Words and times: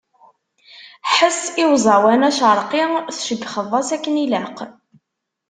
Ḥess 1.13 1.41
i 1.61 1.63
uẓawan 1.71 2.21
acerqi 2.29 2.83
tceyyxeḍ-as 3.15 3.89
akken 3.95 4.15
ilaq. 4.23 4.57